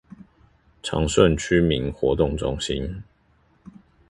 [0.81, 3.03] 長順區民活動中心